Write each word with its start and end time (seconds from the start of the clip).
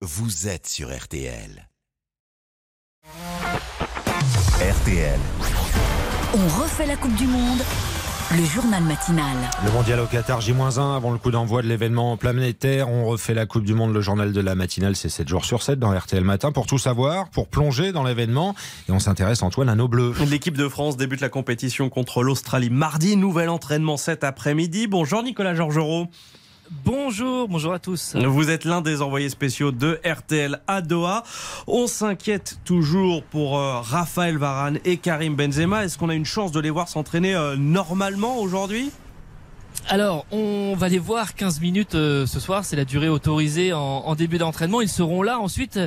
vous 0.00 0.46
êtes 0.46 0.68
sur 0.68 0.96
RTL. 0.96 1.68
RTL. 4.60 5.18
On 6.34 6.62
refait 6.62 6.86
la 6.86 6.94
Coupe 6.94 7.16
du 7.16 7.26
Monde. 7.26 7.58
Le 8.30 8.44
journal 8.44 8.84
matinal. 8.84 9.36
Le 9.64 9.72
mondial 9.72 9.98
au 9.98 10.06
Qatar 10.06 10.40
J-1 10.40 10.94
avant 10.94 11.10
le 11.10 11.18
coup 11.18 11.32
d'envoi 11.32 11.62
de 11.62 11.66
l'événement 11.66 12.16
planétaire. 12.16 12.88
On 12.88 13.06
refait 13.06 13.34
la 13.34 13.46
Coupe 13.46 13.64
du 13.64 13.74
Monde. 13.74 13.92
Le 13.92 14.00
journal 14.00 14.32
de 14.32 14.40
la 14.40 14.54
matinale, 14.54 14.94
c'est 14.94 15.08
7 15.08 15.26
jours 15.26 15.44
sur 15.44 15.64
7 15.64 15.80
dans 15.80 15.90
RTL 15.90 16.22
Matin 16.22 16.52
pour 16.52 16.66
tout 16.66 16.78
savoir, 16.78 17.28
pour 17.30 17.48
plonger 17.48 17.90
dans 17.90 18.04
l'événement. 18.04 18.54
Et 18.88 18.92
on 18.92 19.00
s'intéresse, 19.00 19.42
Antoine, 19.42 19.68
à 19.68 19.74
nos 19.74 19.88
bleus. 19.88 20.14
L'équipe 20.28 20.56
de 20.56 20.68
France 20.68 20.96
débute 20.96 21.20
la 21.20 21.28
compétition 21.28 21.88
contre 21.88 22.22
l'Australie 22.22 22.70
mardi. 22.70 23.16
Nouvel 23.16 23.48
entraînement 23.48 23.96
cet 23.96 24.22
après-midi. 24.22 24.86
Bonjour 24.86 25.24
Nicolas 25.24 25.56
Georgerot. 25.56 26.06
Bonjour, 26.70 27.48
bonjour 27.48 27.72
à 27.72 27.78
tous. 27.78 28.14
Vous 28.14 28.50
êtes 28.50 28.64
l'un 28.64 28.82
des 28.82 29.00
envoyés 29.00 29.30
spéciaux 29.30 29.72
de 29.72 29.98
RTL 30.04 30.60
à 30.66 30.82
Doha. 30.82 31.22
On 31.66 31.86
s'inquiète 31.86 32.58
toujours 32.64 33.22
pour 33.22 33.58
euh, 33.58 33.80
Raphaël 33.80 34.36
Varane 34.36 34.78
et 34.84 34.98
Karim 34.98 35.34
Benzema. 35.34 35.84
Est-ce 35.84 35.96
qu'on 35.96 36.10
a 36.10 36.14
une 36.14 36.26
chance 36.26 36.52
de 36.52 36.60
les 36.60 36.70
voir 36.70 36.88
s'entraîner 36.88 37.34
euh, 37.34 37.56
normalement 37.56 38.38
aujourd'hui? 38.38 38.90
Alors, 39.90 40.26
on 40.32 40.74
va 40.76 40.90
les 40.90 40.98
voir 40.98 41.34
15 41.34 41.62
minutes 41.62 41.94
euh, 41.94 42.26
ce 42.26 42.40
soir, 42.40 42.62
c'est 42.62 42.76
la 42.76 42.84
durée 42.84 43.08
autorisée 43.08 43.72
en, 43.72 44.14
début 44.14 44.36
d'entraînement. 44.36 44.82
Ils 44.82 44.88
seront 44.88 45.22
là 45.22 45.38
ensuite. 45.38 45.80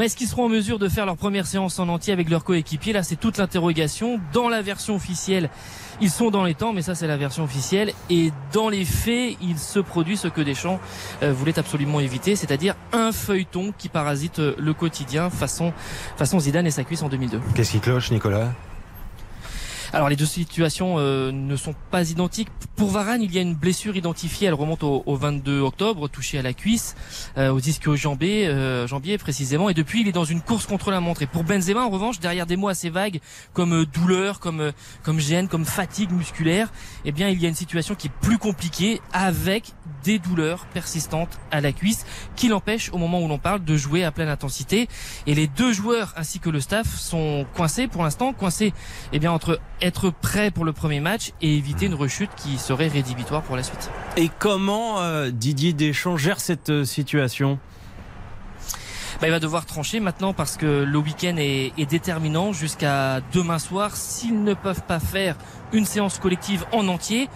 Est-ce 0.00 0.16
qu'ils 0.16 0.26
seront 0.26 0.46
en 0.46 0.48
mesure 0.48 0.80
de 0.80 0.88
faire 0.88 1.06
leur 1.06 1.16
première 1.16 1.46
séance 1.46 1.78
en 1.78 1.88
entier 1.88 2.12
avec 2.12 2.28
leur 2.30 2.42
coéquipier 2.42 2.92
Là, 2.92 3.04
c'est 3.04 3.14
toute 3.14 3.38
l'interrogation. 3.38 4.18
Dans 4.32 4.48
la 4.48 4.60
version 4.60 4.96
officielle, 4.96 5.50
ils 6.00 6.10
sont 6.10 6.32
dans 6.32 6.42
les 6.42 6.54
temps, 6.54 6.72
mais 6.72 6.82
ça, 6.82 6.96
c'est 6.96 7.06
la 7.06 7.16
version 7.16 7.44
officielle. 7.44 7.92
Et 8.10 8.32
dans 8.52 8.68
les 8.68 8.84
faits, 8.84 9.36
il 9.40 9.56
se 9.56 9.78
produit 9.78 10.16
ce 10.16 10.26
que 10.26 10.40
Deschamps 10.40 10.80
euh, 11.22 11.32
voulait 11.32 11.56
absolument 11.56 12.00
éviter, 12.00 12.34
c'est-à-dire 12.34 12.74
un 12.92 13.12
feuilleton 13.12 13.72
qui 13.78 13.88
parasite 13.88 14.40
euh, 14.40 14.56
le 14.58 14.74
quotidien 14.74 15.30
façon, 15.30 15.72
façon 16.16 16.40
Zidane 16.40 16.66
et 16.66 16.72
sa 16.72 16.82
cuisse 16.82 17.02
en 17.02 17.08
2002. 17.08 17.40
Qu'est-ce 17.54 17.70
qui 17.70 17.80
cloche, 17.80 18.10
Nicolas? 18.10 18.50
Alors 19.94 20.08
les 20.08 20.16
deux 20.16 20.26
situations 20.26 20.96
euh, 20.98 21.30
ne 21.30 21.54
sont 21.54 21.74
pas 21.92 22.10
identiques. 22.10 22.48
Pour 22.74 22.90
Varane, 22.90 23.22
il 23.22 23.32
y 23.32 23.38
a 23.38 23.40
une 23.40 23.54
blessure 23.54 23.96
identifiée, 23.96 24.48
elle 24.48 24.54
remonte 24.54 24.82
au, 24.82 25.02
22 25.06 25.60
octobre, 25.60 26.08
touchée 26.08 26.38
à 26.38 26.42
la 26.42 26.52
cuisse, 26.52 26.96
euh, 27.38 27.50
au 27.50 27.60
disque 27.60 27.92
jambier, 27.94 28.48
euh, 28.48 28.88
jambier 28.88 29.16
précisément, 29.18 29.70
et 29.70 29.74
depuis 29.74 30.00
il 30.00 30.08
est 30.08 30.12
dans 30.12 30.24
une 30.24 30.40
course 30.40 30.66
contre 30.66 30.90
la 30.90 31.00
montre. 31.00 31.22
Et 31.22 31.26
pour 31.26 31.44
Benzema, 31.44 31.82
en 31.82 31.90
revanche, 31.90 32.18
derrière 32.18 32.46
des 32.46 32.56
mots 32.56 32.68
assez 32.68 32.90
vagues 32.90 33.20
comme 33.52 33.84
douleur, 33.84 34.40
comme 34.40 34.72
comme 35.04 35.20
gêne, 35.20 35.46
comme 35.46 35.64
fatigue 35.64 36.10
musculaire, 36.10 36.72
eh 37.04 37.12
bien 37.12 37.28
il 37.28 37.40
y 37.40 37.46
a 37.46 37.48
une 37.48 37.54
situation 37.54 37.94
qui 37.94 38.08
est 38.08 38.14
plus 38.20 38.38
compliquée 38.38 39.00
avec 39.12 39.72
des 40.02 40.18
douleurs 40.18 40.66
persistantes 40.66 41.38
à 41.50 41.60
la 41.60 41.72
cuisse 41.72 42.04
qui 42.36 42.48
l'empêchent 42.48 42.90
au 42.92 42.98
moment 42.98 43.20
où 43.20 43.28
l'on 43.28 43.38
parle 43.38 43.64
de 43.64 43.76
jouer 43.76 44.04
à 44.04 44.10
pleine 44.10 44.28
intensité. 44.28 44.88
Et 45.26 45.34
les 45.34 45.46
deux 45.46 45.72
joueurs 45.72 46.12
ainsi 46.16 46.40
que 46.40 46.50
le 46.50 46.60
staff 46.60 46.94
sont 46.96 47.46
coincés 47.54 47.86
pour 47.86 48.02
l'instant, 48.02 48.32
coincés 48.32 48.72
eh 49.12 49.18
bien 49.18 49.32
entre 49.32 49.60
être 49.84 50.10
prêt 50.10 50.50
pour 50.50 50.64
le 50.64 50.72
premier 50.72 51.00
match 51.00 51.32
et 51.42 51.56
éviter 51.56 51.86
une 51.86 51.94
rechute 51.94 52.30
qui 52.36 52.58
serait 52.58 52.88
rédhibitoire 52.88 53.42
pour 53.42 53.56
la 53.56 53.62
suite. 53.62 53.90
Et 54.16 54.30
comment 54.38 55.00
euh, 55.00 55.30
Didier 55.30 55.72
Deschamps 55.72 56.16
gère 56.16 56.40
cette 56.40 56.70
euh, 56.70 56.84
situation? 56.84 57.58
Bah, 59.20 59.28
il 59.28 59.30
va 59.30 59.40
devoir 59.40 59.66
trancher 59.66 60.00
maintenant 60.00 60.32
parce 60.32 60.56
que 60.56 60.84
le 60.84 60.98
week-end 60.98 61.36
est, 61.36 61.72
est 61.78 61.86
déterminant 61.86 62.52
jusqu'à 62.52 63.20
demain 63.32 63.58
soir. 63.58 63.94
S'ils 63.96 64.42
ne 64.42 64.54
peuvent 64.54 64.82
pas 64.82 65.00
faire 65.00 65.36
une 65.72 65.84
séance 65.84 66.18
collective 66.18 66.64
en 66.72 66.88
entier, 66.88 67.28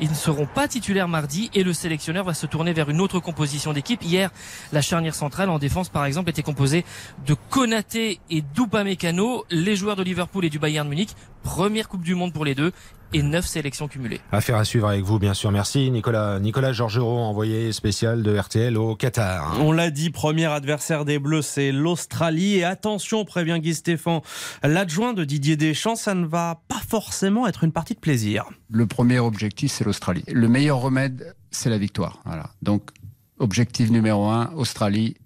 ils 0.00 0.08
ne 0.08 0.14
seront 0.14 0.46
pas 0.46 0.68
titulaires 0.68 1.08
mardi 1.08 1.50
et 1.54 1.62
le 1.62 1.72
sélectionneur 1.72 2.24
va 2.24 2.34
se 2.34 2.46
tourner 2.46 2.72
vers 2.72 2.90
une 2.90 3.00
autre 3.00 3.20
composition 3.20 3.72
d'équipe. 3.72 4.02
Hier, 4.02 4.30
la 4.72 4.82
charnière 4.82 5.14
centrale 5.14 5.50
en 5.50 5.58
défense, 5.58 5.88
par 5.88 6.04
exemple, 6.04 6.30
était 6.30 6.42
composée 6.42 6.84
de 7.26 7.34
Konaté 7.50 8.20
et 8.30 8.42
Mécano, 8.84 9.44
les 9.50 9.76
joueurs 9.76 9.96
de 9.96 10.02
Liverpool 10.02 10.44
et 10.44 10.50
du 10.50 10.58
Bayern 10.58 10.88
Munich. 10.88 11.10
Première 11.42 11.88
Coupe 11.88 12.02
du 12.02 12.14
Monde 12.14 12.32
pour 12.32 12.44
les 12.44 12.54
deux 12.54 12.72
et 13.12 13.22
9 13.22 13.46
sélections 13.46 13.86
cumulées. 13.86 14.20
Affaire 14.32 14.56
à 14.56 14.64
suivre 14.64 14.88
avec 14.88 15.04
vous, 15.04 15.18
bien 15.18 15.34
sûr. 15.34 15.52
Merci 15.52 15.90
Nicolas. 15.90 16.40
Nicolas 16.40 16.72
Georgerot, 16.72 17.18
envoyé 17.18 17.72
spécial 17.72 18.22
de 18.22 18.36
RTL 18.36 18.76
au 18.76 18.96
Qatar. 18.96 19.58
On 19.60 19.70
l'a 19.70 19.90
dit, 19.90 20.10
premier 20.10 20.46
adversaire 20.46 21.04
des 21.04 21.18
Bleus, 21.20 21.42
c'est 21.42 21.70
l'Australie. 21.70 22.56
Et 22.56 22.64
attention, 22.64 23.24
prévient 23.24 23.60
Guy 23.60 23.74
Stéphane, 23.74 24.20
l'adjoint 24.64 25.12
de 25.12 25.24
Didier 25.24 25.56
Deschamps, 25.56 25.96
ça 25.96 26.14
ne 26.14 26.26
va 26.26 26.60
pas 26.63 26.63
forcément 26.88 27.46
être 27.46 27.64
une 27.64 27.72
partie 27.72 27.94
de 27.94 28.00
plaisir. 28.00 28.44
Le 28.70 28.86
premier 28.86 29.18
objectif, 29.18 29.72
c'est 29.72 29.84
l'Australie. 29.84 30.24
Le 30.30 30.48
meilleur 30.48 30.80
remède, 30.80 31.34
c'est 31.50 31.70
la 31.70 31.78
victoire. 31.78 32.20
Voilà. 32.24 32.50
Donc, 32.62 32.90
objectif 33.38 33.90
numéro 33.90 34.26
un, 34.26 34.52
Australie, 34.54 35.16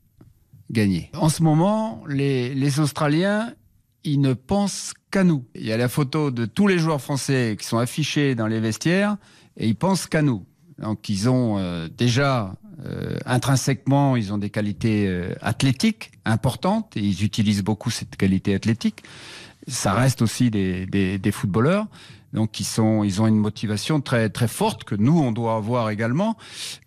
gagner. 0.71 1.11
En 1.15 1.29
ce 1.29 1.43
moment, 1.43 2.03
les, 2.09 2.81
Australiens, 2.81 3.53
ils 4.05 4.21
ne 4.21 4.33
pensent 4.35 4.95
qu'à 5.11 5.25
nous. 5.25 5.45
Il 5.55 5.67
y 5.67 5.73
a 5.73 5.77
la 5.77 5.89
photo 5.89 6.31
de 6.31 6.45
tous 6.45 6.67
les 6.67 6.79
joueurs 6.79 7.01
français 7.01 7.57
qui 7.59 7.67
sont 7.67 7.79
affichés 7.79 8.35
dans 8.35 8.47
les 8.47 8.61
vestiaires 8.61 9.17
et 9.57 9.67
ils 9.67 9.77
pensent 9.77 10.07
qu'à 10.07 10.23
nous. 10.23 10.45
Donc 10.79 11.09
ils 11.09 11.29
ont 11.29 11.59
euh, 11.59 11.89
déjà 11.89 12.55
euh, 12.87 13.17
intrinsèquement, 13.27 14.15
ils 14.15 14.33
ont 14.33 14.39
des 14.39 14.51
qualités 14.51 15.09
euh, 15.09 15.35
athlétiques 15.41 16.13
importantes 16.25 16.97
et 16.97 17.01
ils 17.01 17.25
utilisent 17.25 17.65
beaucoup 17.65 17.91
cette 17.91 18.17
qualité 18.17 18.55
athlétique. 18.55 19.03
Ça 19.69 19.93
reste 19.93 20.23
aussi 20.23 20.51
des, 20.51 20.87
des, 20.87 21.33
footballeurs. 21.33 21.87
Donc 22.33 22.61
ils 22.61 22.65
sont, 22.65 23.05
ils 23.05 23.23
ont 23.23 23.27
une 23.27 23.39
motivation 23.39 24.01
très 24.01 24.29
très 24.29 24.49
forte 24.49 24.85
que 24.85 24.95
nous 24.95 25.19
on 25.19 25.33
doit 25.33 25.55
avoir 25.57 25.91
également. 25.91 26.37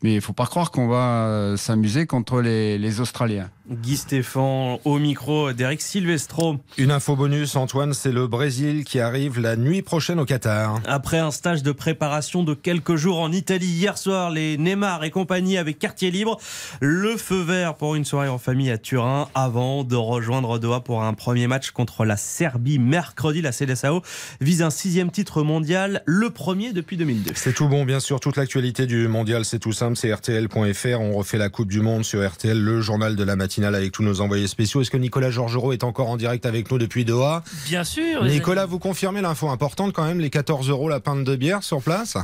Mais 0.04 0.16
il 0.16 0.22
faut 0.22 0.34
pas 0.34 0.46
croire 0.46 0.72
qu'on 0.72 0.88
va 0.88 1.56
s'amuser 1.58 2.06
contre 2.06 2.42
les, 2.42 2.78
les 2.78 3.00
Australiens. 3.00 3.50
Guy 3.72 3.96
Stéphane 3.96 4.78
au 4.84 5.00
micro 5.00 5.54
d'Eric 5.54 5.82
Silvestro. 5.82 6.58
Une 6.78 6.92
info 6.92 7.16
bonus, 7.16 7.56
Antoine, 7.56 7.94
c'est 7.94 8.12
le 8.12 8.28
Brésil 8.28 8.84
qui 8.84 9.00
arrive 9.00 9.40
la 9.40 9.56
nuit 9.56 9.82
prochaine 9.82 10.20
au 10.20 10.26
Qatar. 10.26 10.82
Après 10.86 11.20
un 11.20 11.32
stage 11.32 11.64
de 11.64 11.72
préparation 11.72 12.44
de 12.44 12.54
quelques 12.54 12.96
jours 12.98 13.20
en 13.20 13.32
Italie 13.32 13.68
hier 13.68 13.98
soir, 13.98 14.30
les 14.30 14.58
Neymar 14.58 15.06
et 15.06 15.10
compagnie 15.10 15.58
avec 15.58 15.80
quartier 15.80 16.12
libre, 16.12 16.38
le 16.82 17.16
feu 17.16 17.42
vert 17.42 17.76
pour 17.76 17.96
une 17.96 18.04
soirée 18.04 18.28
en 18.28 18.38
famille 18.38 18.70
à 18.72 18.78
Turin 18.78 19.30
avant 19.36 19.86
de 19.86 19.96
rejoindre 19.96 20.60
Doha 20.60 20.82
pour 20.82 21.04
un 21.04 21.14
premier 21.14 21.48
match 21.48 21.72
contre 21.72 22.04
la 22.04 22.18
Serbie 22.18 22.80
mercredi. 22.80 23.42
La 23.42 23.54
CDSAO 23.54 24.02
vise 24.42 24.62
un 24.62 24.70
sixième 24.70 25.12
titre 25.12 25.44
mondial, 25.44 26.04
le 26.06 26.30
premier 26.30 26.74
depuis 26.74 26.98
2002. 26.98 27.32
C'est 27.36 27.54
tout 27.54 27.70
bon, 27.70 27.86
bien 27.86 28.02
sûr. 28.02 28.20
Toute 28.20 28.36
l'actualité 28.36 28.86
du 28.86 29.08
mondial, 29.08 29.46
c'est 29.46 29.60
tout 29.60 29.74
simple, 29.74 29.96
c'est 29.96 30.14
rtl.fr. 30.14 31.00
On 31.00 31.14
refait 31.14 31.38
la 31.38 31.50
Coupe 31.50 31.70
du 31.70 31.80
Monde 31.80 32.04
sur 32.04 32.28
RTL, 32.28 32.60
le 32.60 32.82
journal 32.82 33.16
de 33.16 33.24
la 33.24 33.38
matinée 33.38 33.61
avec 33.64 33.92
tous 33.92 34.04
nos 34.04 34.22
envoyés 34.22 34.48
spéciaux. 34.48 34.82
Est-ce 34.82 34.92
que 34.92 34.98
Nicolas 34.98 35.32
Georgerot 35.32 35.74
est 35.74 35.84
encore 35.84 36.10
en 36.10 36.18
direct 36.18 36.46
avec 36.46 36.72
nous 36.72 36.78
depuis 36.78 37.06
Doha 37.06 37.44
Bien 37.66 37.84
sûr. 37.84 38.24
Nicolas, 38.24 38.66
vous 38.66 38.80
confirmez 38.80 39.22
l'info 39.22 39.50
importante 39.50 39.94
quand 39.94 40.06
même, 40.06 40.20
les 40.20 40.30
14 40.30 40.70
euros 40.70 40.90
la 40.90 41.00
pinte 41.00 41.24
de 41.24 41.36
bière 41.36 41.64
sur 41.64 41.82
place? 41.82 42.18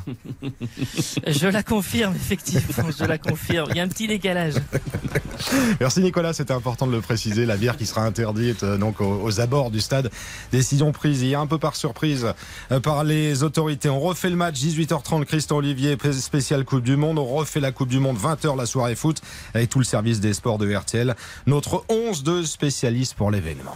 Je 1.28 1.48
la 1.48 1.64
confirme, 1.64 2.16
effectivement, 2.16 2.90
je 2.98 3.06
la 3.06 3.18
confirme. 3.18 3.68
Il 3.72 3.78
y 3.78 3.80
a 3.80 3.84
un 3.84 3.88
petit 3.88 4.08
décalage. 4.08 4.56
Merci 5.80 6.02
Nicolas, 6.02 6.34
c'était 6.34 6.54
important 6.54 6.88
de 6.88 6.92
le 6.92 7.02
préciser. 7.02 7.46
La 7.46 7.58
bière 7.58 7.78
qui 7.78 7.86
sera 7.86 8.04
interdite 8.04 8.64
euh, 8.64 8.78
donc 8.78 9.02
aux, 9.02 9.40
abords 9.40 9.72
du 9.72 9.82
stade. 9.82 10.10
Décision 10.52 10.92
prise 10.92 11.22
hier 11.22 11.40
un 11.40 11.48
peu 11.48 11.58
par 11.58 11.76
surprise 11.76 12.28
euh, 12.72 12.80
par 12.80 13.04
les 13.04 13.44
autorités. 13.44 13.90
On 13.90 14.00
refait 14.00 14.30
le 14.30 14.36
match 14.36 14.56
18h30 14.56 15.26
Christian 15.26 15.58
Olivier 15.58 15.98
spécial 16.12 16.66
Coupe 16.66 16.84
du 16.84 16.96
Monde. 16.96 17.20
On 17.20 17.26
refait 17.26 17.60
la 17.60 17.72
Coupe 17.72 17.90
du 17.90 18.00
Monde 18.00 18.18
20h 18.18 18.58
la 18.58 18.66
soirée 18.66 18.96
foot 18.96 19.22
avec 19.54 19.70
tout 19.70 19.80
le 19.80 19.86
service 19.86 20.20
des 20.20 20.34
sports 20.34 20.58
de 20.58 20.74
RTL 20.74 21.16
notre 21.46 21.84
11 21.90 22.24
de 22.24 22.44
spécialistes 22.44 23.14
pour 23.16 23.32
l'événement. 23.32 23.76